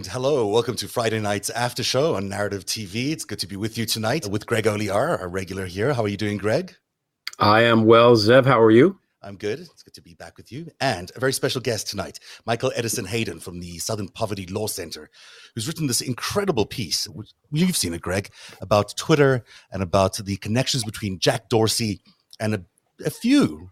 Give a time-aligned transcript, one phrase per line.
[0.00, 3.12] And hello, welcome to Friday night's after show on Narrative TV.
[3.12, 5.92] It's good to be with you tonight with Greg Olear, our regular here.
[5.92, 6.74] How are you doing, Greg?
[7.38, 8.46] I am well, Zev.
[8.46, 8.98] How are you?
[9.22, 9.60] I'm good.
[9.60, 10.70] It's good to be back with you.
[10.80, 15.10] And a very special guest tonight, Michael Edison Hayden from the Southern Poverty Law Center,
[15.54, 17.06] who's written this incredible piece.
[17.52, 18.30] You've seen it, Greg,
[18.62, 22.00] about Twitter and about the connections between Jack Dorsey
[22.40, 22.64] and a,
[23.04, 23.68] a few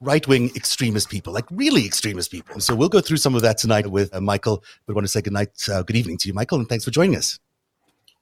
[0.00, 2.60] right wing extremist people, like really extremist people.
[2.60, 4.62] So we'll go through some of that tonight with uh, Michael.
[4.86, 6.84] But I want to say good night, uh, good evening to you, Michael, and thanks
[6.84, 7.38] for joining us.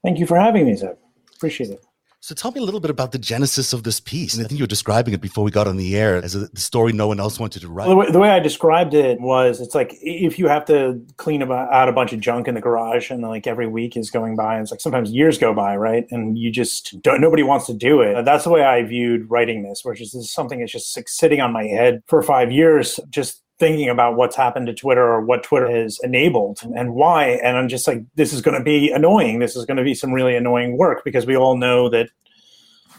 [0.03, 0.97] Thank you for having me, Zev.
[1.37, 1.85] Appreciate it.
[2.21, 4.35] So tell me a little bit about the genesis of this piece.
[4.35, 6.49] And I think you were describing it before we got on the air as a
[6.49, 7.87] the story no one else wanted to write.
[7.87, 11.01] Well, the, way, the, way, I described it was it's like if you have to
[11.17, 14.35] clean out a bunch of junk in the garage and like every week is going
[14.35, 16.07] by and it's like sometimes years go by, right?
[16.11, 18.25] And you just don't, nobody wants to do it.
[18.25, 21.09] That's the way I viewed writing this, which is this is something that's just like
[21.09, 25.21] sitting on my head for five years, just thinking about what's happened to Twitter or
[25.21, 27.41] what Twitter has enabled and why.
[27.43, 29.39] And I'm just like, this is going to be annoying.
[29.39, 32.11] This is going to be some really annoying work because we all know that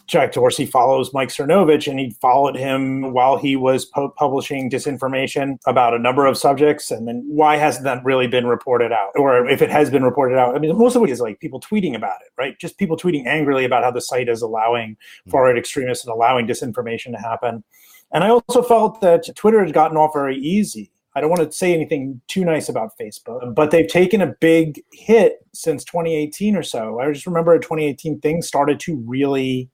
[0.09, 5.59] Jack Dorsey follows Mike Cernovich, and he followed him while he was po- publishing disinformation
[5.67, 6.89] about a number of subjects.
[6.89, 9.11] And then why hasn't that really been reported out?
[9.15, 11.61] Or if it has been reported out, I mean, most of it is like people
[11.61, 12.57] tweeting about it, right?
[12.57, 15.29] Just people tweeting angrily about how the site is allowing hmm.
[15.29, 17.63] far right extremists and allowing disinformation to happen.
[18.11, 20.91] And I also felt that Twitter had gotten off very easy.
[21.15, 24.81] I don't want to say anything too nice about Facebook, but they've taken a big
[24.93, 26.99] hit since 2018 or so.
[26.99, 29.69] I just remember 2018 things started to really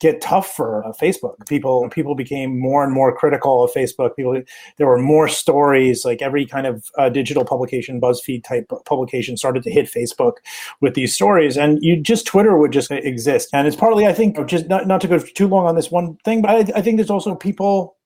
[0.00, 1.34] get tough for uh, Facebook.
[1.48, 4.16] People people became more and more critical of Facebook.
[4.16, 4.42] People
[4.76, 9.62] there were more stories like every kind of uh, digital publication, BuzzFeed type publication started
[9.64, 10.34] to hit Facebook
[10.80, 13.48] with these stories, and you just Twitter would just exist.
[13.52, 16.16] And it's partly I think just not not to go too long on this one
[16.24, 17.96] thing, but I, I think there's also people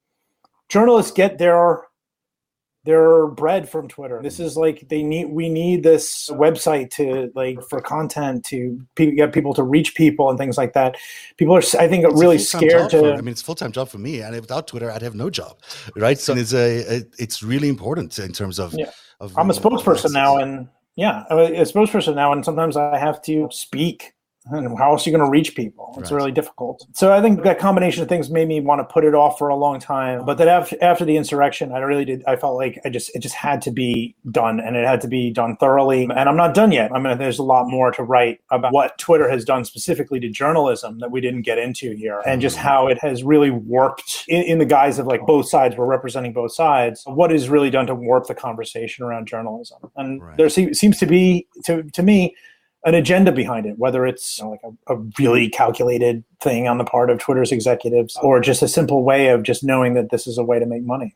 [0.69, 1.83] journalists get their
[2.85, 4.21] they're bread from Twitter.
[4.23, 9.33] This is like they need we need this website to like for content to get
[9.33, 10.97] people to reach people and things like that.
[11.37, 12.99] People are I think it's really scared to.
[12.99, 15.31] For, I mean, it's full time job for me, and without Twitter, I'd have no
[15.31, 15.59] job,
[15.97, 16.19] right?
[16.19, 18.75] So it's a, it's really important in terms of.
[18.75, 18.91] Yeah.
[19.21, 23.23] Of, I'm a spokesperson now, and yeah, I'm a spokesperson now, and sometimes I have
[23.23, 24.15] to speak
[24.51, 25.95] how else are you going to reach people?
[25.99, 26.17] It's right.
[26.17, 26.85] really difficult.
[26.93, 29.49] So I think that combination of things made me want to put it off for
[29.49, 30.25] a long time.
[30.25, 32.25] But that after, after the insurrection, I really did.
[32.27, 35.09] I felt like I just it just had to be done, and it had to
[35.09, 36.05] be done thoroughly.
[36.05, 36.91] And I'm not done yet.
[36.93, 40.29] I mean, there's a lot more to write about what Twitter has done specifically to
[40.29, 42.67] journalism that we didn't get into here, and just mm-hmm.
[42.67, 45.77] how it has really warped in, in the guise of like both sides.
[45.77, 47.03] We're representing both sides.
[47.07, 49.79] What is really done to warp the conversation around journalism?
[49.97, 50.37] And right.
[50.37, 52.35] there se- seems to be, to to me
[52.85, 56.79] an agenda behind it, whether it's you know, like a, a, really calculated thing on
[56.79, 60.27] the part of Twitter's executives or just a simple way of just knowing that this
[60.27, 61.15] is a way to make money.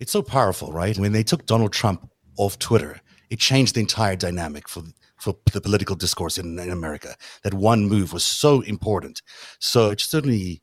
[0.00, 0.98] It's so powerful, right?
[0.98, 3.00] When they took Donald Trump off Twitter,
[3.30, 4.82] it changed the entire dynamic for
[5.22, 7.14] for the political discourse in, in America.
[7.44, 9.22] That one move was so important.
[9.60, 10.62] So it certainly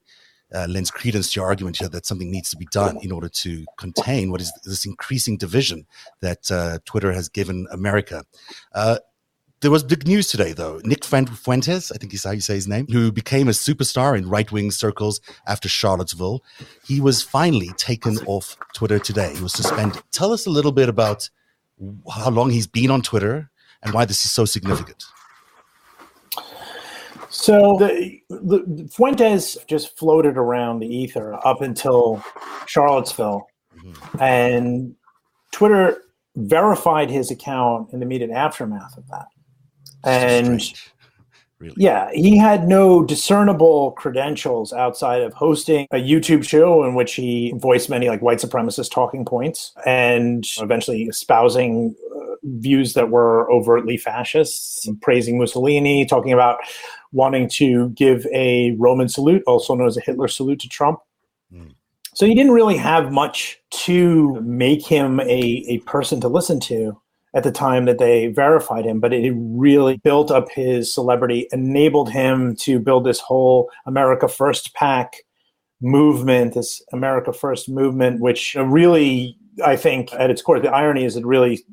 [0.54, 3.30] uh, lends credence to your argument here that something needs to be done in order
[3.30, 5.86] to contain what is this increasing division
[6.22, 8.26] that uh, Twitter has given America.
[8.74, 9.00] Uh,
[9.62, 10.80] there was big news today, though.
[10.84, 14.30] Nick Fuentes, I think is how you say his name, who became a superstar in
[14.30, 16.44] right wing circles after Charlottesville.
[16.86, 19.36] He was finally taken off Twitter today.
[19.36, 20.02] He was suspended.
[20.12, 21.30] Tell us a little bit about
[22.12, 23.50] how long he's been on Twitter
[23.84, 25.04] and why this is so significant.
[27.30, 32.24] So the, the Fuentes just floated around the ether up until
[32.66, 33.48] Charlottesville,
[33.78, 34.22] mm-hmm.
[34.22, 34.96] and
[35.52, 36.02] Twitter
[36.36, 39.28] verified his account in the immediate aftermath of that
[40.04, 40.62] and
[41.60, 41.76] really.
[41.78, 47.54] yeah, he had no discernible credentials outside of hosting a YouTube show in which he
[47.58, 53.98] voiced many like white supremacist talking points and eventually espousing uh, views that were overtly
[53.98, 56.60] fascist, praising Mussolini, talking about
[57.12, 61.00] wanting to give a Roman salute, also known as a Hitler salute to Trump.
[61.54, 61.74] Mm.
[62.14, 67.00] So he didn't really have much to make him a, a person to listen to
[67.36, 72.10] at the time that they verified him, but it really built up his celebrity, enabled
[72.12, 75.18] him to build this whole America First Pack
[75.82, 81.16] movement, this America First movement, which really, I think, at its core, the irony is
[81.16, 81.64] it really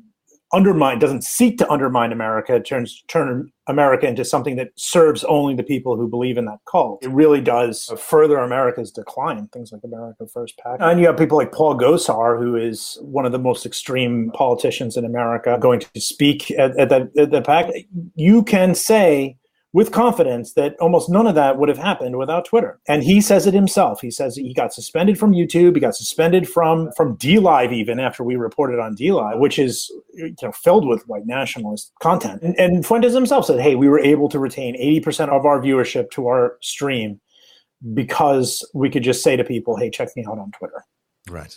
[0.53, 5.55] undermine doesn't seek to undermine America, it turns turn America into something that serves only
[5.55, 7.03] the people who believe in that cult.
[7.03, 9.47] It really does further America's decline.
[9.49, 13.25] Things like America First PAC, and you have people like Paul Gosar, who is one
[13.25, 17.41] of the most extreme politicians in America, going to speak at, at the, at the
[17.41, 17.71] PAC.
[18.15, 19.37] You can say
[19.77, 22.79] with confidence that almost none of that would have happened without Twitter.
[22.87, 24.01] And he says it himself.
[24.01, 25.75] He says he got suspended from YouTube.
[25.75, 30.33] He got suspended from from DLive even after we reported on DLive, which is you
[30.41, 32.41] know filled with white nationalist content.
[32.41, 36.09] And, and Fuentes himself said, "Hey, we were able to retain 80% of our viewership
[36.13, 37.21] to our stream
[37.93, 40.83] because we could just say to people, "Hey, check me out on Twitter."
[41.29, 41.55] Right.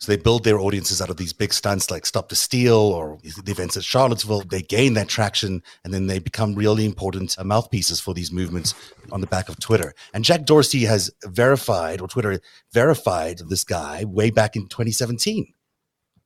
[0.00, 3.18] So they build their audiences out of these big stunts like Stop the Steal or
[3.22, 4.42] the events at Charlottesville.
[4.42, 8.74] They gain that traction and then they become really important uh, mouthpieces for these movements
[9.10, 9.94] on the back of Twitter.
[10.14, 12.40] And Jack Dorsey has verified, or Twitter
[12.72, 15.52] verified this guy way back in 2017.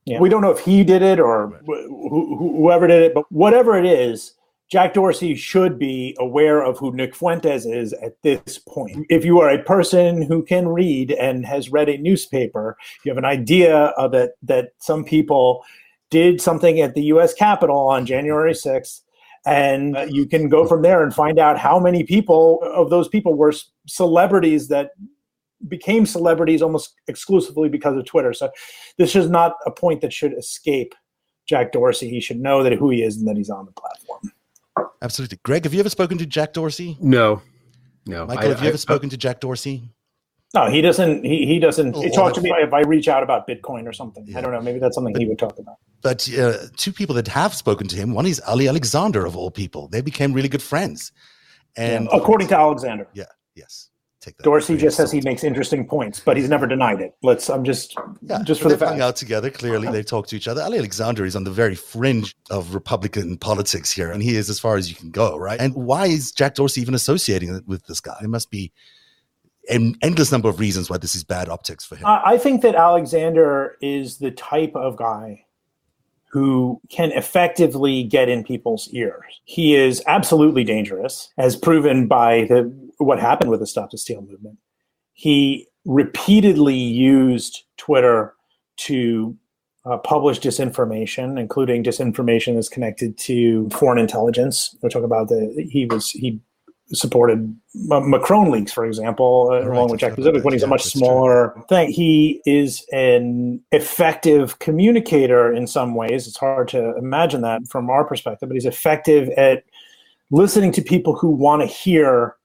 [0.05, 0.19] Yeah.
[0.19, 3.85] We don't know if he did it or wh- whoever did it, but whatever it
[3.85, 4.33] is,
[4.73, 9.05] Jack Dorsey should be aware of who Nick Fuentes is at this point.
[9.07, 12.75] If you are a person who can read and has read a newspaper,
[13.05, 15.63] you have an idea of it that some people
[16.09, 19.01] did something at the US Capitol on January 6th.
[19.45, 23.07] And uh, you can go from there and find out how many people of those
[23.07, 23.53] people were
[23.85, 24.93] celebrities that
[25.67, 28.33] became celebrities almost exclusively because of Twitter.
[28.33, 28.49] So
[28.97, 30.95] this is not a point that should escape
[31.45, 32.09] Jack Dorsey.
[32.09, 34.32] He should know that who he is and that he's on the platform.
[35.01, 35.39] Absolutely.
[35.43, 36.97] Greg, have you ever spoken to Jack Dorsey?
[36.99, 37.41] No.
[38.05, 38.25] No.
[38.25, 39.89] Michael, I, have you I, ever spoken I, to Jack Dorsey?
[40.53, 41.25] No, he doesn't.
[41.25, 44.25] He, he doesn't oh, talk to me if I reach out about Bitcoin or something.
[44.27, 44.37] Yeah.
[44.37, 44.61] I don't know.
[44.61, 45.77] Maybe that's something but, he would talk about.
[46.01, 49.49] But uh, two people that have spoken to him, one is Ali Alexander of all
[49.49, 49.87] people.
[49.87, 51.11] They became really good friends.
[51.75, 53.07] And yeah, according to Alexander.
[53.13, 53.25] Yeah.
[53.55, 53.89] Yes
[54.23, 54.43] take that.
[54.43, 57.15] Dorsey just says he makes interesting points, but he's never denied it.
[57.23, 57.49] Let's.
[57.49, 58.91] I'm just yeah, just for the fact.
[58.91, 59.49] hung out together.
[59.49, 60.61] Clearly, they talk to each other.
[60.61, 64.59] Ali Alexander is on the very fringe of Republican politics here, and he is as
[64.59, 65.59] far as you can go, right?
[65.59, 68.17] And why is Jack Dorsey even associating with this guy?
[68.21, 68.71] It must be
[69.69, 72.05] an endless number of reasons why this is bad optics for him.
[72.05, 75.45] I think that Alexander is the type of guy
[76.33, 79.41] who can effectively get in people's ears.
[79.45, 84.21] He is absolutely dangerous, as proven by the what happened with the Stop the Steal
[84.21, 84.57] movement.
[85.13, 88.33] He repeatedly used Twitter
[88.77, 89.37] to
[89.85, 94.75] uh, publish disinformation, including disinformation that's connected to foreign intelligence.
[94.81, 96.39] We'll talk about the he was he
[96.91, 100.69] supported Macron leaks, for example, uh, right, along with Jack Posobiec when he's yeah, a
[100.69, 101.65] much smaller true.
[101.69, 101.91] thing.
[101.91, 106.27] He is an effective communicator in some ways.
[106.27, 109.63] It's hard to imagine that from our perspective, but he's effective at
[110.31, 112.35] listening to people who want to hear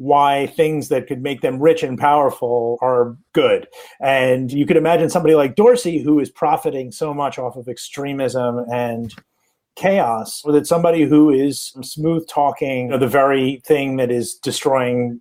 [0.00, 3.68] why things that could make them rich and powerful are good.
[4.00, 8.64] And you could imagine somebody like Dorsey who is profiting so much off of extremism
[8.72, 9.14] and
[9.76, 14.36] chaos, or that somebody who is smooth talking you know, the very thing that is
[14.36, 15.20] destroying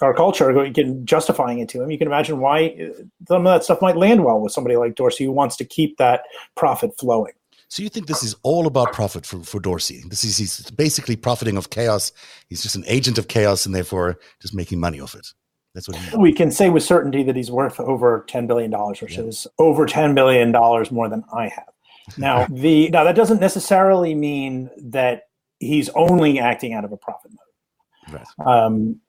[0.00, 0.70] our culture,
[1.02, 1.90] justifying it to him.
[1.90, 4.94] You can imagine why uh, some of that stuff might land well with somebody like
[4.94, 6.22] Dorsey who wants to keep that
[6.54, 7.32] profit flowing.
[7.72, 10.04] So you think this is all about profit for, for Dorsey?
[10.06, 12.12] This is he's basically profiting of chaos.
[12.50, 15.26] He's just an agent of chaos and therefore just making money off it.
[15.74, 19.00] That's what he we can say with certainty that he's worth over ten billion dollars,
[19.00, 19.24] which yeah.
[19.24, 21.70] is over ten billion dollars more than I have.
[22.18, 25.22] Now the now that doesn't necessarily mean that
[25.58, 28.20] he's only acting out of a profit mode.
[28.20, 28.46] Right.
[28.46, 29.00] Um,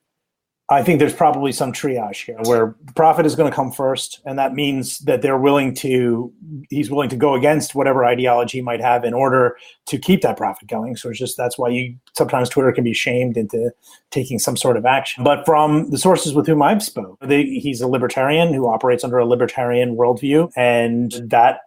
[0.73, 4.39] I think there's probably some triage here where profit is going to come first, and
[4.39, 6.33] that means that they're willing to
[6.69, 10.35] he's willing to go against whatever ideology he might have in order to keep that
[10.35, 10.95] profit going.
[10.95, 13.71] So it's just that's why you sometimes Twitter can be shamed into
[14.09, 15.23] taking some sort of action.
[15.23, 19.19] But from the sources with whom I've spoke, they, he's a libertarian who operates under
[19.19, 21.59] a libertarian worldview, and that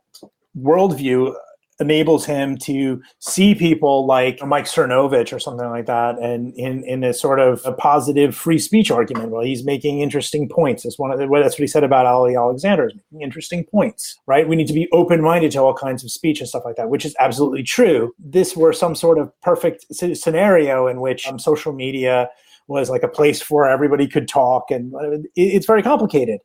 [0.59, 1.35] worldview
[1.80, 7.04] enables him to see people like Mike Cernovich or something like that, and in in
[7.04, 9.30] a sort of a positive free speech argument.
[9.30, 10.83] Well, he's making interesting points.
[10.83, 14.18] That's one of the, that's what he said about Ali Alexander is making interesting points.
[14.26, 14.49] Right?
[14.49, 16.88] We need to be open minded to all kinds of speech and stuff like that,
[16.88, 18.12] which is absolutely true.
[18.18, 22.28] This were some sort of perfect scenario in which um, social media
[22.69, 24.93] was like a place where everybody could talk and
[25.37, 26.41] it's very complicated.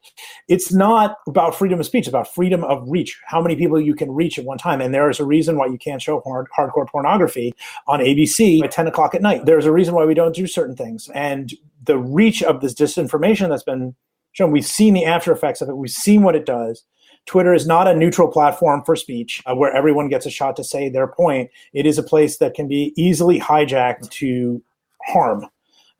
[0.47, 3.95] It's not about freedom of speech it's about freedom of reach how many people you
[3.95, 6.47] can reach at one time and there is a reason why you can't show hard,
[6.57, 7.53] hardcore pornography
[7.87, 9.45] on abc at 10 o'clock at night.
[9.45, 13.49] There's a reason why we don't do certain things and the reach of this disinformation
[13.49, 13.95] that's been
[14.33, 16.83] shown we've seen the after effects of it we've seen what it does.
[17.27, 20.63] Twitter is not a neutral platform for speech uh, where everyone gets a shot to
[20.63, 21.51] say their point.
[21.71, 24.61] It is a place that can be easily hijacked to
[25.05, 25.45] harm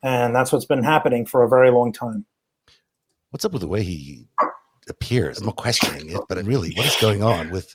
[0.02, 2.24] and that's what's been happening for a very long time.
[3.30, 4.26] What's up with the way he
[4.88, 5.38] appears?
[5.38, 7.74] I'm not questioning it, but really, what is going on with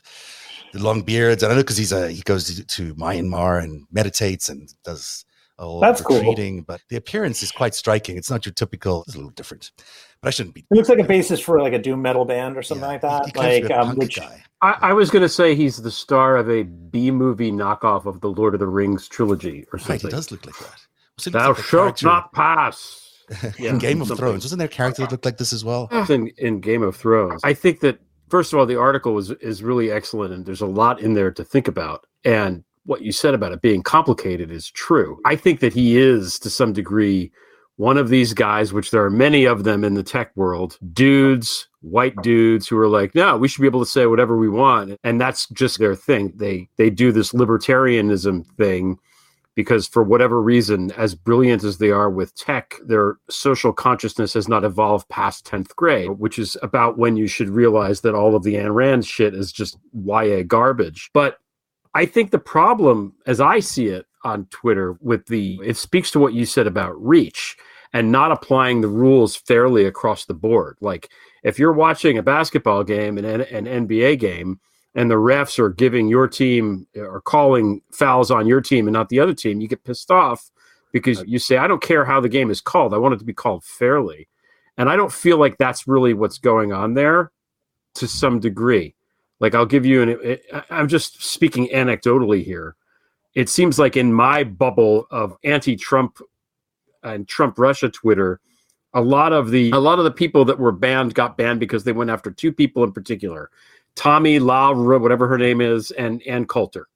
[0.72, 1.42] the long beards?
[1.42, 5.24] And I know because he's a he goes to, to, Myanmar and meditates and does
[5.58, 6.64] all that's retreating, cool.
[6.68, 8.16] but the appearance is quite striking.
[8.16, 9.02] It's not your typical.
[9.02, 9.72] It's a little different,
[10.20, 10.60] but I shouldn't be.
[10.70, 13.00] It looks like a basis for like a doom metal band or something yeah, like
[13.00, 13.36] that.
[13.36, 14.44] like um, which guy.
[14.62, 18.20] I, I was going to say he's the star of a B movie knockoff of
[18.20, 19.94] the Lord of the Rings trilogy or something.
[19.94, 20.86] Right, he does look like that.
[21.18, 23.04] Seems Thou like shalt not pass.
[23.58, 24.24] Yeah, in Game of something.
[24.24, 24.44] Thrones.
[24.44, 25.88] Wasn't there a character that looked like this as well?
[26.08, 27.42] in, in Game of Thrones.
[27.44, 30.66] I think that first of all, the article is is really excellent, and there's a
[30.66, 32.06] lot in there to think about.
[32.24, 35.20] And what you said about it being complicated is true.
[35.26, 37.30] I think that he is to some degree
[37.76, 41.68] one of these guys, which there are many of them in the tech world, dudes,
[41.80, 44.98] white dudes who are like, no, we should be able to say whatever we want,
[45.04, 46.32] and that's just their thing.
[46.34, 48.98] They they do this libertarianism thing
[49.58, 54.46] because for whatever reason, as brilliant as they are with tech, their social consciousness has
[54.46, 58.44] not evolved past 10th grade, which is about when you should realize that all of
[58.44, 61.10] the Ayn Rand shit is just YA garbage.
[61.12, 61.38] But
[61.92, 66.20] I think the problem, as I see it on Twitter, with the, it speaks to
[66.20, 67.56] what you said about reach
[67.92, 70.76] and not applying the rules fairly across the board.
[70.80, 71.10] Like
[71.42, 74.60] if you're watching a basketball game and an, an NBA game,
[74.98, 79.08] and the refs are giving your team or calling fouls on your team and not
[79.10, 80.50] the other team, you get pissed off
[80.90, 82.92] because you say, I don't care how the game is called.
[82.92, 84.26] I want it to be called fairly.
[84.76, 87.30] And I don't feel like that's really what's going on there
[87.94, 88.96] to some degree.
[89.38, 92.74] Like, I'll give you an, it, I'm just speaking anecdotally here.
[93.36, 96.18] It seems like in my bubble of anti Trump
[97.04, 98.40] and Trump Russia Twitter,
[98.94, 101.84] a lot of the a lot of the people that were banned got banned because
[101.84, 103.50] they went after two people in particular
[103.98, 106.86] Tommy Laura, whatever her name is, and Ann Coulter.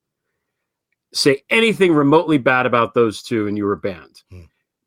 [1.13, 4.23] Say anything remotely bad about those two, and you were banned.
[4.31, 4.43] Hmm.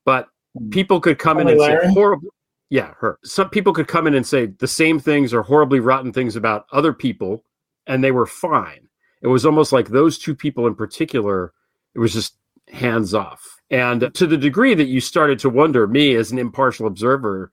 [0.06, 0.30] But
[0.72, 1.86] people could come in and Larry?
[1.86, 2.30] say horrible.
[2.70, 3.20] Yeah, her.
[3.26, 6.68] Some people could come in and say the same things or horribly rotten things about
[6.72, 7.44] other people,
[7.86, 8.88] and they were fine.
[9.22, 11.52] It was almost like those two people in particular.
[11.96, 12.38] It was just
[12.70, 13.62] hands off.
[13.72, 17.52] And to the degree that you started to wonder, me as an impartial observer,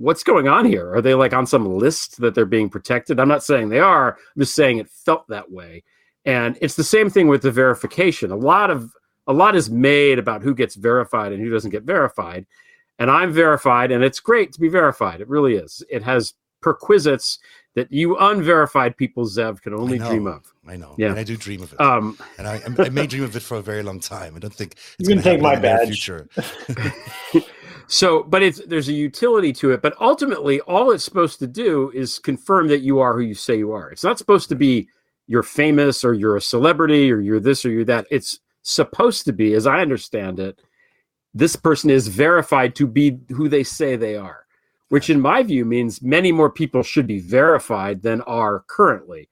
[0.00, 0.92] what's going on here?
[0.94, 3.20] Are they like on some list that they're being protected?
[3.20, 4.14] I'm not saying they are.
[4.14, 5.84] I'm just saying it felt that way.
[6.24, 8.30] And it's the same thing with the verification.
[8.30, 8.92] A lot of
[9.26, 12.46] a lot is made about who gets verified and who doesn't get verified.
[12.98, 15.20] And I'm verified, and it's great to be verified.
[15.20, 15.82] It really is.
[15.88, 17.38] It has perquisites
[17.74, 20.08] that you unverified people, Zev, can only know.
[20.08, 20.52] dream of.
[20.66, 20.94] I know.
[20.98, 21.10] Yeah.
[21.10, 21.80] And I do dream of it.
[21.80, 24.34] Um, and I, I may dream of it for a very long time.
[24.36, 25.88] I don't think it's going to take my badge.
[25.88, 26.28] future.
[27.92, 29.82] So, but it's there's a utility to it.
[29.82, 33.58] But ultimately, all it's supposed to do is confirm that you are who you say
[33.58, 33.90] you are.
[33.90, 34.88] It's not supposed to be
[35.26, 38.06] you're famous or you're a celebrity or you're this or you're that.
[38.08, 40.60] It's supposed to be, as I understand it,
[41.34, 44.46] this person is verified to be who they say they are,
[44.90, 49.28] which in my view means many more people should be verified than are currently.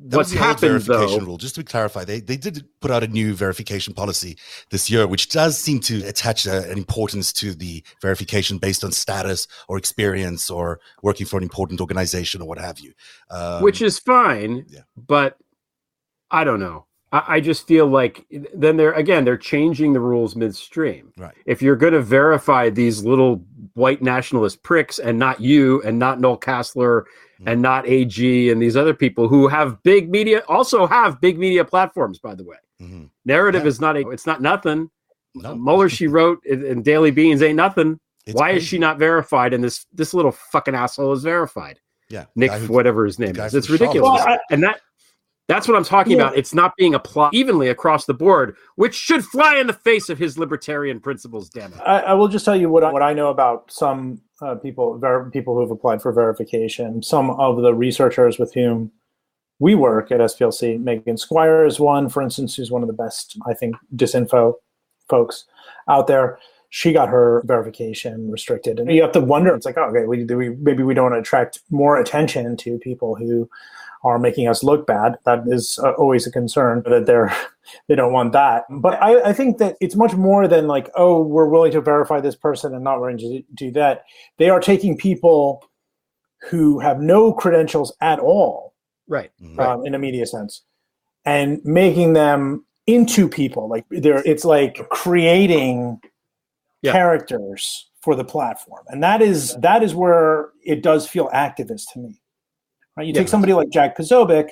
[0.00, 1.26] That What's was the old happened verification though?
[1.26, 1.36] rule.
[1.38, 4.38] Just to clarify, they they did put out a new verification policy
[4.70, 8.92] this year, which does seem to attach a, an importance to the verification based on
[8.92, 12.92] status or experience or working for an important organization or what have you.
[13.30, 14.66] Um, which is fine.
[14.68, 14.82] yeah.
[14.96, 15.36] But
[16.30, 16.86] I don't know.
[17.12, 21.12] I, I just feel like then they're again they're changing the rules midstream.
[21.16, 21.34] right.
[21.46, 26.20] If you're going to verify these little white nationalist pricks and not you and not
[26.20, 27.04] Noel Casler
[27.38, 27.48] Mm-hmm.
[27.50, 31.64] and not AG and these other people who have big media also have big media
[31.64, 32.56] platforms by the way.
[32.80, 33.68] hmm Narrative Yeah.
[33.68, 34.90] is not a, it's not nothing.
[35.36, 38.00] No, Mueller she wrote in, in Daily Beans ain't nothing.
[38.26, 41.78] it's Why is she not verified and this this little fucking asshole is verified?
[42.10, 43.54] Yeah, Nick, who- whatever his name is.
[43.54, 44.02] It's ridiculous.
[44.02, 44.80] Well, I- and that
[45.48, 46.26] that's what I'm talking Yeah.
[46.26, 46.36] about.
[46.36, 50.18] It's not being applied evenly across the board, which should fly in the face of
[50.18, 51.80] his libertarian principles, damn it.
[51.84, 54.98] I, I will just tell you what I, what I know about some uh, people,
[54.98, 57.02] ver- people who have applied for verification.
[57.02, 58.92] Some of the researchers with whom
[59.58, 63.36] we work at SPLC, Megan Squire is one, for instance, who's one of the best,
[63.48, 64.54] I think, disinfo
[65.08, 65.46] folks
[65.88, 66.38] out there.
[66.70, 69.54] She got her verification restricted, and you have to wonder.
[69.54, 73.14] It's like, oh, okay, we, do we maybe we don't attract more attention to people
[73.16, 73.48] who
[74.04, 75.16] are making us look bad.
[75.24, 77.34] That is uh, always a concern that they're
[77.88, 78.64] they don't want that.
[78.70, 82.20] But I, I think that it's much more than like, oh, we're willing to verify
[82.20, 84.04] this person and not willing to do that.
[84.38, 85.64] They are taking people
[86.50, 88.74] who have no credentials at all
[89.08, 89.30] Right.
[89.42, 89.58] Mhm.
[89.58, 90.62] um, in a media sense
[91.24, 95.98] and making them into people like they're it's like creating
[96.82, 96.92] Yeah.
[96.92, 101.98] characters for the platform and that is that is where it does feel activist to
[101.98, 102.20] me
[102.98, 103.20] right you Yeah.
[103.20, 104.50] take somebody like jack Posobiec,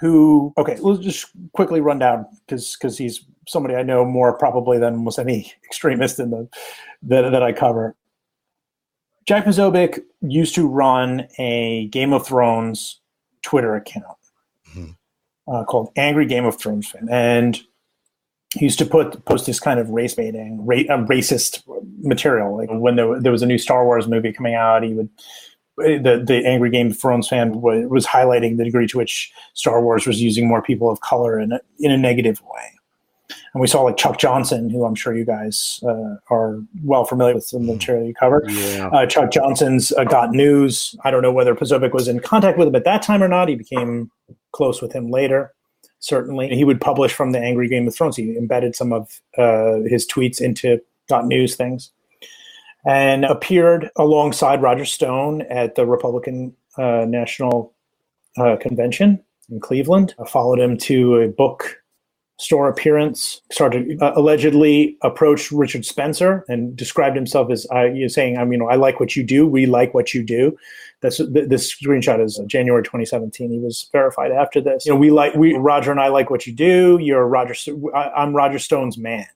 [0.00, 4.78] who okay let's just quickly run down because because he's somebody i know more probably
[4.78, 6.48] than almost any extremist in the
[7.02, 7.94] that, that i cover
[9.26, 13.00] jack Posobiec used to run a game of thrones
[13.42, 14.04] twitter account
[14.74, 14.96] Mhm.
[15.46, 17.60] uh, called angry game of thrones fan and
[18.54, 21.62] he used to put post this kind of race baiting ra- uh, racist
[22.02, 25.08] material like when there, there was a new star wars movie coming out he would
[25.76, 29.82] the, the angry game of thrones fan was, was highlighting the degree to which star
[29.82, 32.74] wars was using more people of color in a, in a negative way
[33.54, 37.34] and we saw like Chuck Johnson, who I'm sure you guys uh, are well familiar
[37.34, 38.50] with some of the material you covered.
[38.50, 38.88] Yeah.
[38.88, 40.96] Uh, Chuck Johnson's uh, Got News.
[41.04, 43.48] I don't know whether Posobiec was in contact with him at that time or not.
[43.48, 44.10] He became
[44.52, 45.54] close with him later.
[46.00, 48.16] Certainly, he would publish from the Angry Game of Thrones.
[48.16, 51.92] He embedded some of uh, his tweets into Got News things,
[52.86, 57.74] and appeared alongside Roger Stone at the Republican uh, National
[58.36, 60.14] uh, Convention in Cleveland.
[60.18, 61.80] I followed him to a book
[62.38, 68.44] store appearance, started uh, allegedly approached Richard Spencer and described himself as uh, saying, "I
[68.44, 69.46] mean, I like what you do.
[69.46, 70.56] We like what you do."
[71.00, 73.50] This screenshot is January 2017.
[73.50, 74.86] He was verified after this.
[74.86, 76.98] You know, we like we Roger and I like what you do.
[77.00, 77.54] You're Roger.
[77.94, 79.26] I'm Roger Stone's man,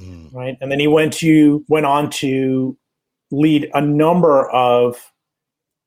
[0.00, 0.32] mm.
[0.34, 0.56] right?
[0.60, 2.76] And then he went to went on to
[3.30, 5.12] lead a number of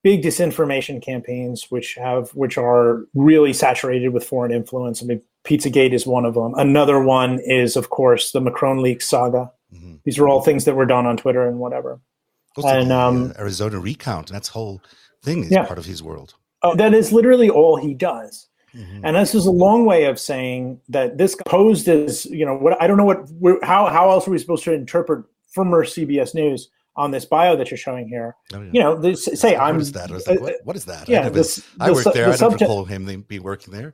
[0.04, 5.02] big disinformation campaigns which have which are really saturated with foreign influence.
[5.02, 6.54] I mean, Pizzagate is one of them.
[6.56, 9.52] Another one is, of course, the Macron leak saga.
[9.74, 9.96] Mm-hmm.
[10.04, 12.00] These are all things that were done on Twitter and whatever.
[12.58, 14.82] Also, and um, Arizona recount, that's whole
[15.24, 15.66] thing is yeah.
[15.66, 16.34] part of his world.
[16.62, 18.49] Oh, that is literally all he does.
[18.76, 19.06] Mm-hmm.
[19.06, 22.82] And this is a long way of saying that this posed as, you know, what
[22.82, 26.70] I don't know what, how, how else are we supposed to interpret former CBS News
[26.96, 28.36] on this bio that you're showing here.
[28.54, 28.70] Oh, yeah.
[28.74, 29.76] You know, this, say what I'm.
[29.76, 30.12] What is that?
[30.12, 31.08] I was like, what, what is that?
[31.08, 32.26] Yeah, I, this, I worked there.
[32.26, 33.94] The I didn't recall him be working there.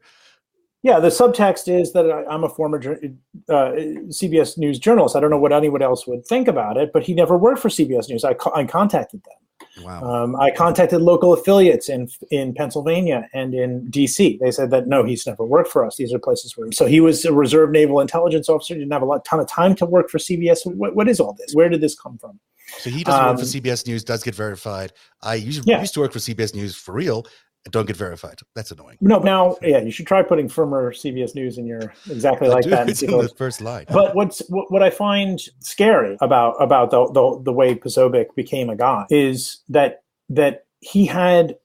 [0.82, 3.72] Yeah, the subtext is that I'm a former uh,
[4.12, 5.16] CBS News journalist.
[5.16, 7.70] I don't know what anyone else would think about it, but he never worked for
[7.70, 8.24] CBS News.
[8.24, 9.34] I, I contacted them.
[9.82, 10.04] Wow.
[10.04, 14.38] Um, I contacted local affiliates in in Pennsylvania and in D.C.
[14.42, 15.98] They said that no, he's never worked for us.
[15.98, 16.72] These are places where.
[16.72, 18.74] So he was a reserve naval intelligence officer.
[18.76, 20.66] Didn't have a lot, ton of time to work for CBS.
[20.66, 21.54] What, what is all this?
[21.54, 22.40] Where did this come from?
[22.80, 24.04] So he doesn't um, work for um, CBS News.
[24.04, 24.94] Does get verified.
[25.22, 25.82] I used, yeah.
[25.82, 27.26] used to work for CBS News for real
[27.72, 28.40] don't get verified.
[28.56, 28.98] That's annoying.
[29.02, 32.90] No, now, yeah, you should try putting firmer CBS News in your exactly like that.
[32.96, 33.86] It's in the first line.
[33.90, 38.70] But what's what, what I find scary about about the, the the way Posobiec became
[38.70, 41.56] a god is that that he had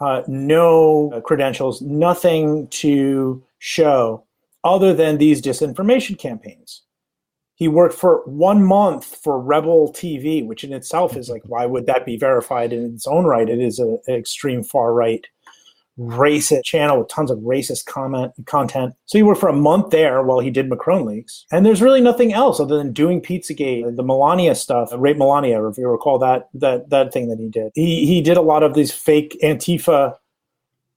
[0.00, 4.24] uh, no credentials, nothing to show
[4.64, 6.82] other than these disinformation campaigns.
[7.54, 11.86] He worked for one month for Rebel TV, which in itself is like, why would
[11.86, 13.48] that be verified in its own right?
[13.48, 15.26] It is an extreme far right
[15.98, 18.94] racist channel with tons of racist comment content.
[19.06, 21.46] So he worked for a month there while he did Macron leaks.
[21.50, 25.78] And there's really nothing else other than doing Pizzagate, the Melania stuff, rape Melania, if
[25.78, 27.72] you recall that that that thing that he did.
[27.74, 30.16] He he did a lot of these fake Antifa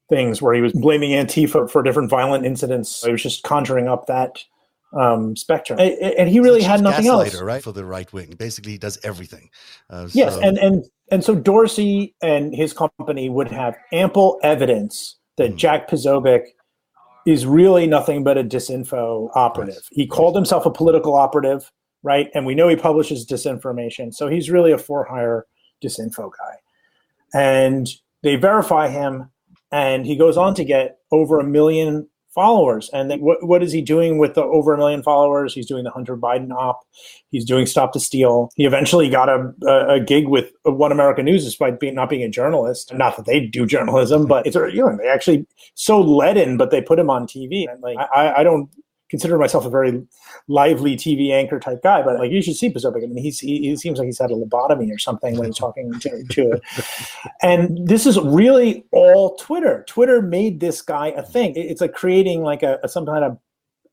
[0.10, 3.04] things where he was blaming Antifa for different violent incidents.
[3.04, 4.44] He was just conjuring up that
[4.92, 7.40] um, spectrum, and, and he really had nothing else.
[7.40, 9.50] Right for the right wing, basically, he does everything.
[9.90, 10.42] Uh, yes, so.
[10.42, 15.56] and and and so Dorsey and his company would have ample evidence that mm.
[15.56, 16.46] Jack Posobiec
[17.26, 19.88] is really nothing but a disinfo operative.
[19.92, 21.72] He called himself a political operative,
[22.04, 22.30] right?
[22.34, 25.46] And we know he publishes disinformation, so he's really a for hire
[25.84, 26.56] disinfo guy.
[27.34, 27.88] And
[28.24, 29.30] they verify him,
[29.72, 32.08] and he goes on to get over a million
[32.40, 32.90] followers.
[32.94, 35.54] And then what, what is he doing with the over a million followers?
[35.54, 36.80] He's doing the Hunter Biden op.
[37.32, 38.50] He's doing Stop the Steal.
[38.56, 42.24] He eventually got a, a, a gig with One American News despite being, not being
[42.24, 42.94] a journalist.
[42.94, 46.82] Not that they do journalism, but it's, you know, they actually so leaden, but they
[46.82, 47.70] put him on TV.
[47.70, 48.70] And like, I, I don't
[49.10, 50.02] consider myself a very
[50.48, 53.04] lively TV anchor type guy, but like you should see Posobiec.
[53.04, 55.58] I mean, he's, he, he, seems like he's had a lobotomy or something when he's
[55.58, 56.62] talking to, to it.
[57.42, 59.84] And this is really all Twitter.
[59.88, 61.54] Twitter made this guy a thing.
[61.56, 63.38] It's like creating like a, a some kind of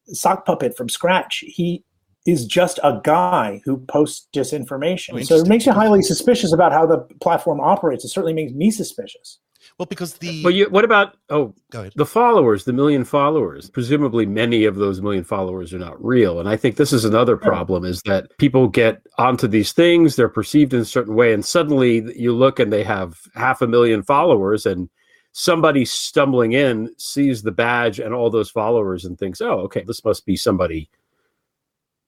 [0.08, 1.44] sock puppet from scratch.
[1.46, 1.84] He
[2.26, 5.20] is just a guy who posts disinformation.
[5.20, 8.04] Oh, so it makes you highly suspicious about how the platform operates.
[8.04, 9.38] It certainly makes me suspicious.
[9.78, 13.68] Well, because the well, you, what about oh, the followers, the million followers?
[13.68, 17.36] Presumably, many of those million followers are not real, and I think this is another
[17.36, 21.44] problem: is that people get onto these things, they're perceived in a certain way, and
[21.44, 24.88] suddenly you look and they have half a million followers, and
[25.32, 30.02] somebody stumbling in sees the badge and all those followers and thinks, "Oh, okay, this
[30.06, 30.88] must be somebody.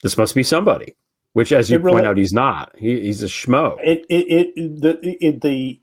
[0.02, 0.96] This must be somebody."
[1.34, 2.74] Which, as you really, point out, he's not.
[2.78, 3.76] He, he's a schmo.
[3.84, 5.78] It it, it the it, the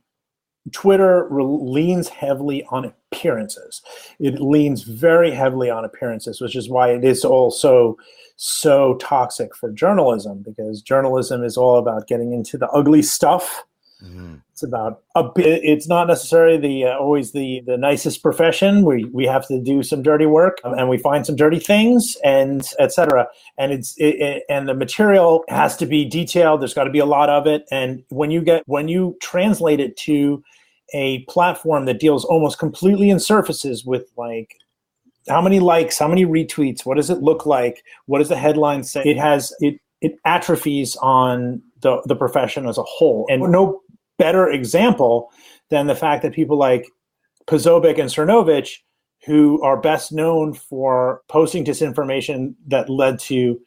[0.71, 3.81] Twitter leans heavily on appearances.
[4.19, 7.97] It leans very heavily on appearances, which is why it is also
[8.37, 13.63] so toxic for journalism because journalism is all about getting into the ugly stuff.
[14.03, 14.35] Mm-hmm.
[14.51, 15.61] It's about a bit.
[15.63, 18.83] It's not necessarily the uh, always the the nicest profession.
[18.83, 22.17] We we have to do some dirty work um, and we find some dirty things
[22.23, 23.27] and etc.
[23.57, 26.61] And it's it, it, and the material has to be detailed.
[26.61, 27.65] There's got to be a lot of it.
[27.71, 30.43] And when you get when you translate it to
[30.93, 34.55] a platform that deals almost completely in surfaces with like
[35.27, 38.83] how many likes, how many retweets, what does it look like, what does the headline
[38.83, 39.01] say?
[39.03, 43.81] It has it it atrophies on the the profession as a whole, and no
[44.17, 45.31] better example
[45.69, 46.87] than the fact that people like
[47.47, 48.77] Posobiec and Cernovich,
[49.25, 53.59] who are best known for posting disinformation that led to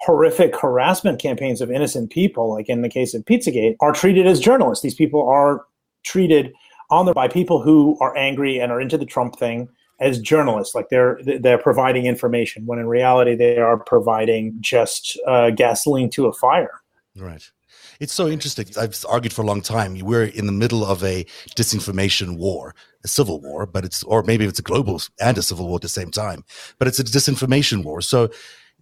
[0.00, 4.40] horrific harassment campaigns of innocent people, like in the case of Pizzagate, are treated as
[4.40, 4.82] journalists.
[4.82, 5.64] These people are
[6.06, 6.52] treated
[6.90, 10.74] on the by people who are angry and are into the Trump thing as journalists,
[10.74, 16.26] like they're they're providing information when in reality they are providing just uh, gasoline to
[16.26, 16.80] a fire.
[17.16, 17.50] Right.
[17.98, 18.66] It's so interesting.
[18.78, 19.98] I've argued for a long time.
[19.98, 21.24] We're in the middle of a
[21.56, 25.66] disinformation war, a civil war, but it's, or maybe it's a global and a civil
[25.66, 26.44] war at the same time,
[26.78, 28.02] but it's a disinformation war.
[28.02, 28.28] So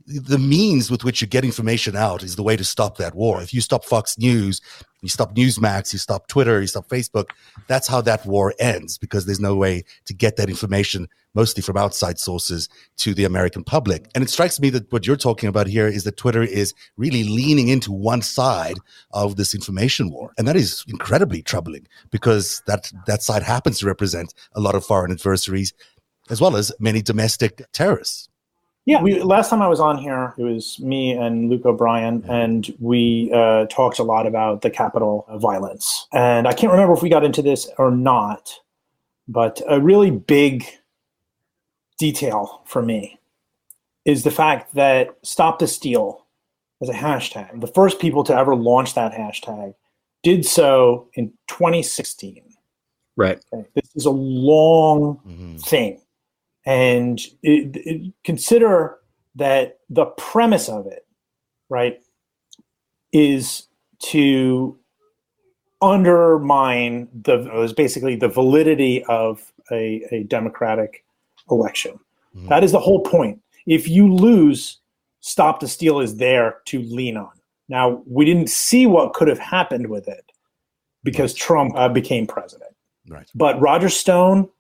[0.07, 3.41] the means with which you get information out is the way to stop that war.
[3.43, 4.61] If you stop Fox News,
[5.01, 7.31] you stop Newsmax, you stop Twitter, you stop Facebook,
[7.69, 11.77] that's how that war ends because there's no way to get that information, mostly from
[11.77, 14.11] outside sources, to the American public.
[14.15, 17.25] And it strikes me that what you're talking about here is that Twitter is really
[17.25, 18.77] leaning into one side
[19.13, 20.33] of this information war.
[20.37, 24.85] And that is incredibly troubling because that, that side happens to represent a lot of
[24.85, 25.73] foreign adversaries
[26.31, 28.29] as well as many domestic terrorists.
[28.87, 32.75] Yeah, we last time I was on here, it was me and Luke O'Brien, and
[32.79, 36.07] we uh, talked a lot about the Capitol violence.
[36.13, 38.53] And I can't remember if we got into this or not,
[39.27, 40.67] but a really big
[41.99, 43.19] detail for me
[44.05, 46.27] is the fact that "Stop the Steal"
[46.83, 49.75] as a hashtag, the first people to ever launch that hashtag,
[50.23, 52.43] did so in 2016.
[53.17, 53.43] Right.
[53.51, 53.67] Okay.
[53.75, 55.57] This is a long mm-hmm.
[55.57, 56.01] thing
[56.67, 58.99] and it, it, consider
[59.35, 61.07] that the premise of it,
[61.69, 62.01] right,
[63.13, 63.69] is
[64.01, 64.79] to
[65.83, 71.05] undermine the was basically the validity of a, a democratic
[71.51, 71.99] election.
[72.35, 72.49] Mm-hmm.
[72.49, 73.41] That is the whole point.
[73.67, 74.81] If you lose,
[75.21, 77.31] Stop the Steal is there to lean on.
[77.71, 80.31] Now, we didn't see what could have happened with it
[81.03, 81.41] because right.
[81.41, 82.75] Trump uh, became president.
[83.09, 83.27] Right.
[83.35, 84.51] But Roger Stone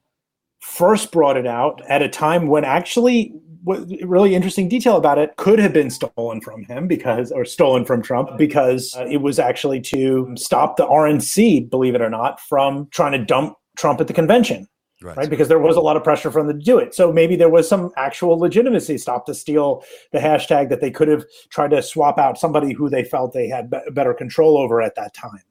[0.64, 3.32] first brought it out at a time when actually
[3.64, 7.84] what really interesting detail about it could have been stolen from him because or stolen
[7.84, 12.40] from Trump because uh, it was actually to stop the RNC believe it or not
[12.40, 14.66] from trying to dump Trump at the convention
[15.02, 15.16] Right.
[15.18, 15.30] right.
[15.30, 16.94] Because there was a lot of pressure from them to do it.
[16.94, 18.96] So maybe there was some actual legitimacy.
[18.96, 22.88] Stop the steal the hashtag that they could have tried to swap out somebody who
[22.88, 25.42] they felt they had be- better control over at that time.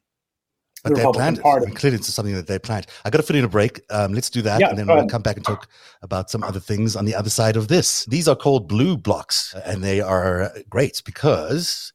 [0.84, 2.88] But they planned mean, clearly, it's something that they planned.
[3.06, 3.82] I got to fit in a break.
[3.90, 5.10] Um, let's do that, yeah, and then we'll ahead.
[5.10, 5.70] come back and talk
[6.02, 8.04] about some other things on the other side of this.
[8.06, 11.94] These are called blue blocks, and they are great because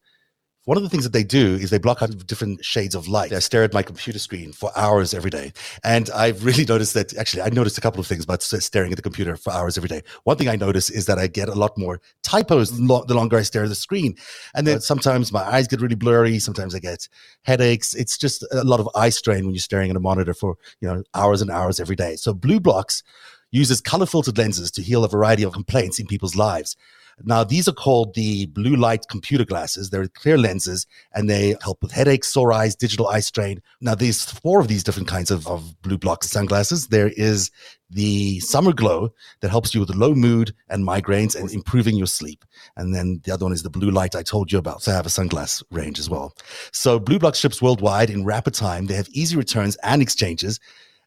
[0.69, 3.33] one of the things that they do is they block out different shades of light.
[3.33, 5.55] I stare at my computer screen for hours every day.
[5.83, 8.97] And I've really noticed that actually, I noticed a couple of things about staring at
[8.97, 10.03] the computer for hours every day.
[10.25, 13.43] One thing I notice is that I get a lot more typos the longer I
[13.45, 14.15] stare at the screen.
[14.55, 16.39] And then sometimes my eyes get really blurry.
[16.39, 17.09] Sometimes I get
[17.45, 17.95] headaches.
[17.95, 20.89] It's just a lot of eye strain when you're staring at a monitor for, you
[20.89, 22.17] know, hours and hours every day.
[22.17, 23.03] So blue blocks
[23.51, 26.77] uses color filtered lenses to heal a variety of complaints in people's lives.
[27.25, 29.91] Now, these are called the blue light computer glasses.
[29.91, 33.61] They're clear lenses and they help with headaches, sore eyes, digital eye strain.
[33.81, 36.89] Now, there's four of these different kinds of, of blue block sunglasses.
[36.89, 37.51] There is
[37.91, 42.45] the summer glow that helps you with low mood and migraines and improving your sleep.
[42.77, 44.83] And then the other one is the blue light I told you about.
[44.83, 46.35] So I have a sunglass range as well.
[46.73, 48.87] So blue block ships worldwide in rapid time.
[48.87, 50.61] They have easy returns and exchanges.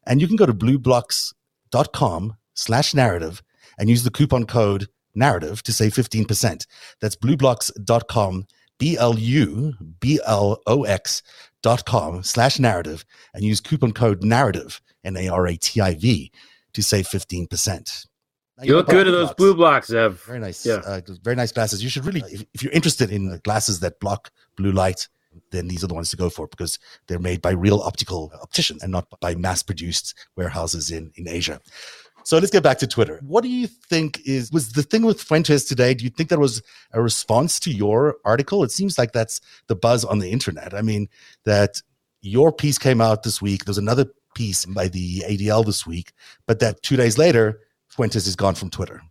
[0.05, 3.41] And you can go to blublox.com slash narrative
[3.77, 6.65] and use the coupon code narrative to save 15%.
[6.99, 8.47] That's blublox.com,
[8.79, 11.21] B L U B L O X
[11.61, 15.93] dot com slash narrative and use coupon code narrative, N A R A T I
[15.95, 16.31] V,
[16.73, 18.07] to save 15%.
[18.63, 20.21] you look good in those blue blocks, Ev.
[20.23, 20.65] Very nice.
[20.65, 20.81] Yeah.
[20.85, 21.83] Uh, very nice glasses.
[21.83, 25.07] You should really, if, if you're interested in glasses that block blue light,
[25.51, 28.83] then these are the ones to go for because they're made by real optical opticians
[28.83, 31.59] and not by mass produced warehouses in, in Asia.
[32.23, 33.19] So let's get back to Twitter.
[33.23, 35.93] What do you think is was the thing with Fuentes today?
[35.93, 38.63] Do you think that was a response to your article?
[38.63, 40.73] It seems like that's the buzz on the internet.
[40.73, 41.09] I mean,
[41.45, 41.81] that
[42.21, 43.65] your piece came out this week.
[43.65, 44.05] There's another
[44.35, 46.13] piece by the ADL this week,
[46.47, 49.01] but that two days later, Fuentes is gone from Twitter.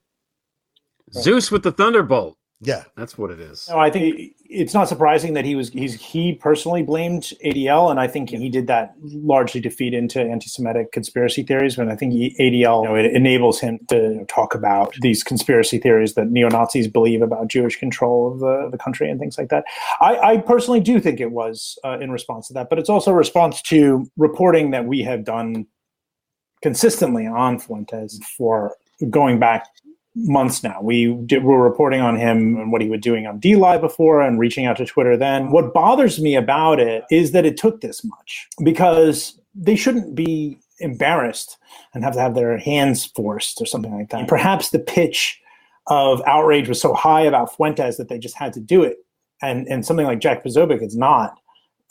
[1.13, 2.37] Zeus with the thunderbolt.
[2.63, 3.67] Yeah, that's what it is.
[3.71, 7.99] No, I think it's not surprising that he was he's he personally blamed ADL, and
[7.99, 11.77] I think he did that largely to feed into anti-Semitic conspiracy theories.
[11.77, 14.95] But I think he, ADL you know, it enables him to you know, talk about
[15.01, 19.19] these conspiracy theories that neo Nazis believe about Jewish control of the, the country and
[19.19, 19.65] things like that.
[20.03, 23.11] I, I personally do think it was uh, in response to that, but it's also
[23.13, 25.67] a response to reporting that we have done
[26.61, 28.77] consistently on Fuentes for
[29.09, 29.67] going back
[30.15, 30.81] months now.
[30.83, 34.39] We did, were reporting on him and what he was doing on DLive before and
[34.39, 35.51] reaching out to Twitter then.
[35.51, 40.59] What bothers me about it is that it took this much because they shouldn't be
[40.81, 41.59] embarrassed
[41.95, 44.21] and have to have their hands forced or something like that.
[44.21, 45.41] And perhaps the pitch
[45.87, 48.99] of outrage was so high about Fuentes that they just had to do it.
[49.43, 51.39] And, and something like Jack Posobiec is not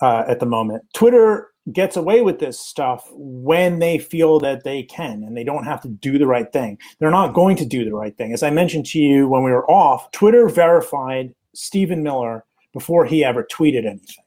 [0.01, 0.83] uh, at the moment.
[0.93, 5.65] Twitter gets away with this stuff when they feel that they can and they don't
[5.65, 6.77] have to do the right thing.
[6.99, 8.33] They're not going to do the right thing.
[8.33, 13.23] As I mentioned to you when we were off, Twitter verified Stephen Miller before he
[13.23, 14.25] ever tweeted anything.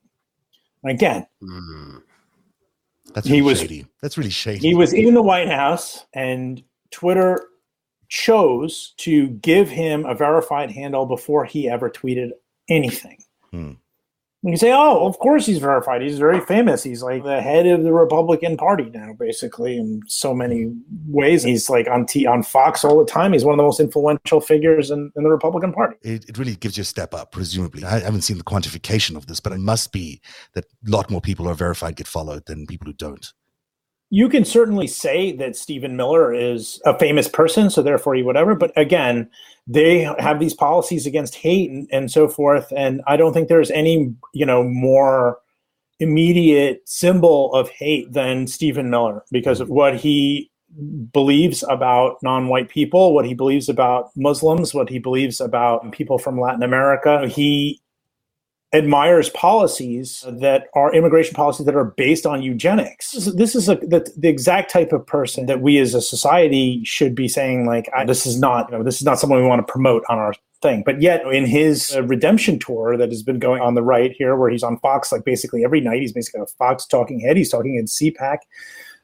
[0.83, 2.03] And again, mm.
[3.15, 3.87] that's really he was, shady.
[4.01, 4.69] That's really shady.
[4.69, 7.49] He was in the White House and Twitter
[8.09, 12.31] chose to give him a verified handle before he ever tweeted
[12.69, 13.17] anything.
[13.51, 13.73] Hmm.
[14.45, 16.03] You say, oh, of course he's verified.
[16.03, 16.83] He's very famous.
[16.83, 20.75] He's like the head of the Republican Party now, basically, in so many
[21.07, 21.45] ways.
[21.45, 23.35] He's like on T- on Fox all the time.
[23.35, 25.97] He's one of the most influential figures in, in the Republican Party.
[26.03, 27.85] It, it really gives you a step up, presumably.
[27.85, 30.21] I haven't seen the quantification of this, but it must be
[30.55, 33.33] that a lot more people who are verified get followed than people who don't
[34.15, 38.55] you can certainly say that Stephen Miller is a famous person, so therefore he whatever.
[38.55, 39.31] But again,
[39.67, 43.71] they have these policies against hate and, and so forth, and I don't think there's
[43.71, 45.39] any you know more
[45.99, 50.51] immediate symbol of hate than Stephen Miller because of what he
[51.13, 56.39] believes about non-white people, what he believes about Muslims, what he believes about people from
[56.39, 57.27] Latin America.
[57.29, 57.82] He
[58.75, 63.13] admires policies that are immigration policies that are based on eugenics.
[63.35, 67.15] This is, a, the, the, exact type of person that we as a society should
[67.15, 69.71] be saying, like, this is not, you know, this is not someone we want to
[69.71, 70.33] promote on our
[70.63, 70.83] thing.
[70.87, 74.37] But yet, in his uh, redemption tour that has been going on the right here,
[74.37, 77.37] where he's on Fox like basically every night, he's basically a Fox talking head.
[77.37, 78.39] He's talking in CPAC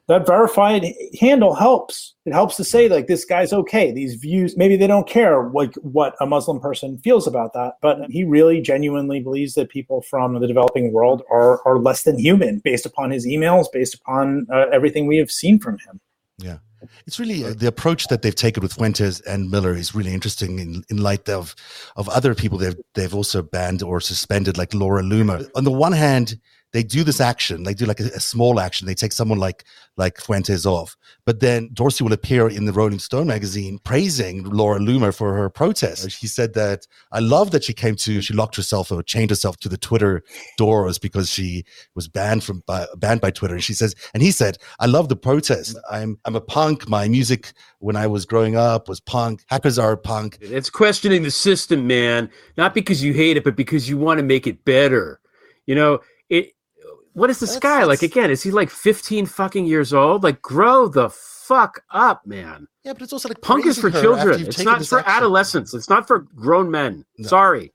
[0.09, 0.87] that verified
[1.21, 2.15] handle helps.
[2.25, 3.93] It helps to say like this guy's okay.
[3.93, 7.99] These views, maybe they don't care like what a Muslim person feels about that, but
[8.11, 12.59] he really genuinely believes that people from the developing world are are less than human
[12.59, 16.01] based upon his emails, based upon uh, everything we have seen from him.
[16.39, 16.59] Yeah.
[17.07, 20.59] It's really uh, the approach that they've taken with Fuentes and Miller is really interesting
[20.59, 21.55] in, in light of
[21.97, 25.49] of other people they've they've also banned or suspended, like Laura Loomer.
[25.55, 26.39] On the one hand,
[26.73, 28.87] they do this action, they do like a, a, small action.
[28.87, 29.65] They take someone like
[29.97, 34.79] like Fuentes off, but then Dorsey will appear in the Rolling Stone magazine praising Laura
[34.79, 36.11] Loomer for her protest.
[36.11, 39.57] She said that I love that she came to, she locked herself or chained herself
[39.59, 40.23] to the Twitter
[40.57, 43.55] doors because she was banned from by, banned by Twitter.
[43.55, 45.77] And she says, and he said, I love the protest.
[45.91, 46.89] I'm I'm a punk.
[46.89, 49.43] My music when I was growing up was punk.
[49.47, 50.39] Hackers are punk.
[50.41, 52.31] It's questioning the system, man.
[52.57, 55.21] Not because you hate it, but because you want to make it better.
[55.67, 56.53] You know, it
[57.19, 58.03] what is this that's, guy like?
[58.03, 60.23] Again, is he like 15 fucking years old?
[60.23, 62.69] Like, grow the fuck up, man.
[62.85, 64.47] Yeah, but it's also like punk is for children.
[64.47, 65.15] It's not for action.
[65.15, 65.75] adolescents.
[65.75, 67.05] It's not for grown men.
[67.19, 67.29] No.
[67.29, 67.73] Sorry.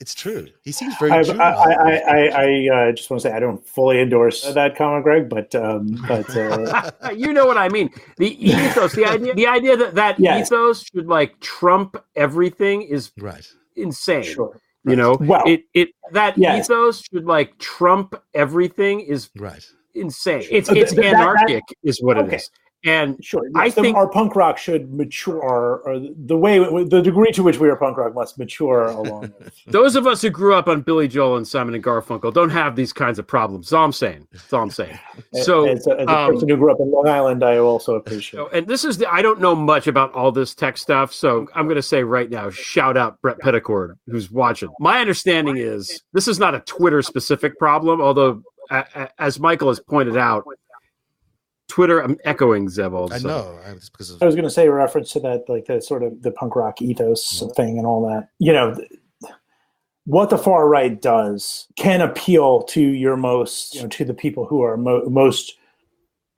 [0.00, 0.48] It's true.
[0.64, 1.12] He seems very.
[1.12, 4.76] I, I, I, I, I uh, just want to say I don't fully endorse that
[4.76, 7.10] comment, Greg, but um, but uh...
[7.16, 7.90] you know what I mean.
[8.16, 10.40] The ethos, the idea, the idea that that yeah.
[10.40, 14.24] ethos should like trump everything is right insane.
[14.24, 14.60] Sure.
[14.86, 16.66] You know, well, it it that yes.
[16.66, 20.44] ethos should like trump everything is right insane.
[20.50, 22.34] It's it's anarchic, that, is what okay.
[22.34, 22.50] it is.
[22.84, 27.32] And sure, yes, I think our punk rock should mature, or the way, the degree
[27.32, 29.32] to which we are punk rock must mature along.
[29.66, 32.76] Those of us who grew up on Billy Joel and Simon and Garfunkel don't have
[32.76, 33.66] these kinds of problems.
[33.66, 34.28] That's all I'm saying.
[34.32, 34.98] That's all I'm saying.
[35.42, 37.94] So, as a, as a um, person who grew up in Long Island, I also
[37.94, 38.38] appreciate.
[38.38, 41.48] So, and this is the I don't know much about all this tech stuff, so
[41.54, 44.68] I'm going to say right now, shout out Brett Petticord who's watching.
[44.78, 48.42] My understanding is this is not a Twitter specific problem, although
[49.18, 50.44] as Michael has pointed out,
[51.74, 51.98] Twitter.
[51.98, 53.12] I'm echoing Zevold.
[53.12, 53.58] I know.
[53.66, 56.04] I was, of- I was going to say a reference to that, like the sort
[56.04, 57.52] of the punk rock ethos mm-hmm.
[57.54, 58.28] thing and all that.
[58.38, 58.76] You know,
[60.04, 64.44] what the far right does can appeal to your most, you know, to the people
[64.44, 65.56] who are mo- most,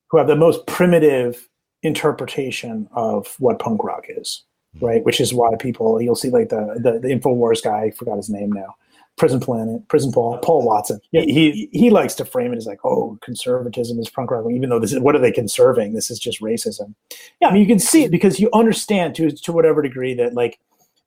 [0.08, 1.50] who have the most primitive
[1.82, 4.42] interpretation of what punk rock is,
[4.74, 4.86] mm-hmm.
[4.86, 5.04] right?
[5.04, 8.30] Which is why people you'll see like the the, the Infowars guy, I forgot his
[8.30, 8.74] name now
[9.16, 11.00] Prison Planet, Prison Paul, Paul Watson.
[11.10, 14.68] Yeah, he he likes to frame it as like, oh, conservatism is punk rock, even
[14.68, 15.94] though this is what are they conserving?
[15.94, 16.94] This is just racism.
[17.40, 20.34] Yeah, I mean you can see it because you understand to to whatever degree that
[20.34, 20.58] like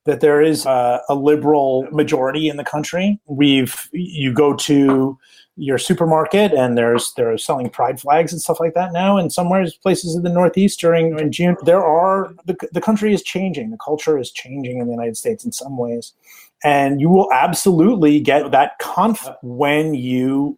[0.06, 3.20] that there is a, a liberal majority in the country.
[3.28, 5.20] We've you go to
[5.60, 9.66] your supermarket and there's they're selling pride flags and stuff like that now in somewhere
[9.84, 13.78] places in the northeast during in june there are the, the country is changing the
[13.84, 16.14] culture is changing in the united states in some ways
[16.64, 20.58] and you will absolutely get that conflict uh, when you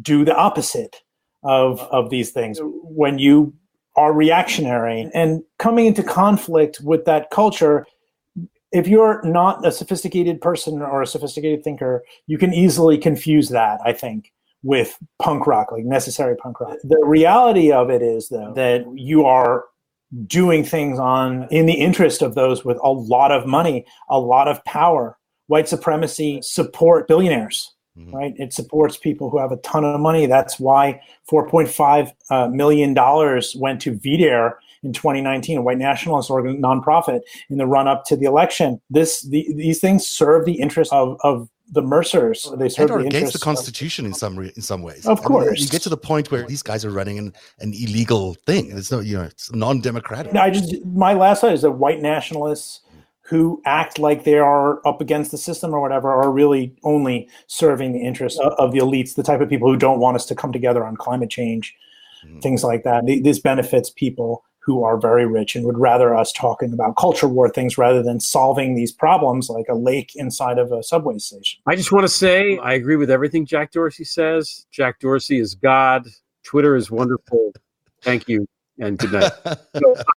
[0.00, 0.96] do the opposite
[1.42, 2.58] of, uh, of these things.
[2.62, 3.52] When you
[3.96, 7.86] are reactionary and coming into conflict with that culture
[8.72, 13.80] if you're not a sophisticated person or a sophisticated thinker, you can easily confuse that,
[13.84, 16.78] I think, with punk rock, like necessary punk rock.
[16.82, 19.64] The reality of it is, though, that you are
[20.26, 24.48] doing things on in the interest of those with a lot of money, a lot
[24.48, 25.18] of power.
[25.52, 27.74] White supremacy support billionaires.
[27.98, 28.16] Mm-hmm.
[28.16, 30.24] Right, it supports people who have a ton of money.
[30.24, 36.62] That's why 4.5 uh, million dollars went to VDARE in 2019, a white nationalist organ,
[36.62, 38.80] nonprofit, in the run up to the election.
[38.88, 42.50] This the, these things serve the interest of, of the Mercers.
[42.56, 45.04] They serve the against the Constitution of, in some re, in some ways.
[45.04, 47.34] Of course, I mean, you get to the point where these guys are running an,
[47.58, 48.70] an illegal thing.
[48.70, 50.34] It's no, you know, it's non-democratic.
[50.34, 52.80] I just my last thought is that white nationalists
[53.32, 57.94] who act like they are up against the system or whatever are really only serving
[57.94, 60.34] the interests of, of the elites, the type of people who don't want us to
[60.34, 61.74] come together on climate change,
[62.26, 62.42] mm.
[62.42, 63.04] things like that.
[63.24, 67.48] This benefits people who are very rich and would rather us talking about culture war
[67.48, 71.58] things rather than solving these problems like a lake inside of a subway station.
[71.66, 74.66] I just want to say I agree with everything Jack Dorsey says.
[74.70, 76.06] Jack Dorsey is God.
[76.44, 77.54] Twitter is wonderful.
[78.02, 78.46] Thank you
[78.78, 79.32] and good night.
[79.76, 79.94] so